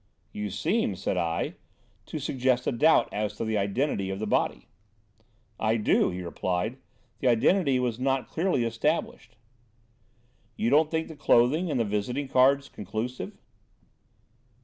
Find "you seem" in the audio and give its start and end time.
0.31-0.95